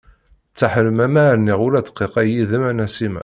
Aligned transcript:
Taḥrem 0.57 0.99
ma 1.13 1.23
rniɣ-tt 1.35 1.65
ula 1.65 1.79
d 1.81 1.85
dqiqa 1.87 2.21
yid-m 2.29 2.63
a 2.69 2.71
Nasima. 2.77 3.19